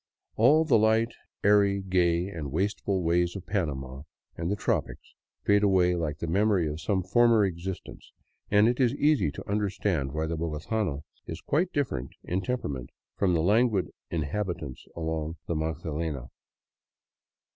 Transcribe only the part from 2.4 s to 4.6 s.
wasteful ways of Panama and the